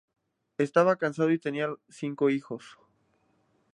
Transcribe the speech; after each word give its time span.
Estaba 0.57 0.95
casado 0.95 1.29
y 1.29 1.37
tenia 1.37 1.75
cinco 1.87 2.31
hijos. 2.31 2.79